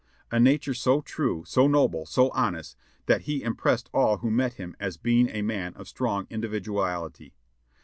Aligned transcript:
A 0.31 0.39
nature 0.39 0.73
so 0.73 1.01
true, 1.01 1.43
so 1.45 1.67
noble, 1.67 2.07
so 2.07 2.31
honest 2.31 2.75
that 3.05 3.21
he 3.25 3.43
impressed 3.43 3.87
all 3.93 4.17
who 4.17 4.31
met 4.31 4.53
him 4.53 4.75
as 4.79 4.97
being 4.97 5.29
a 5.29 5.43
man 5.43 5.75
of 5.75 5.87
strong 5.87 6.25
individuality. 6.31 7.35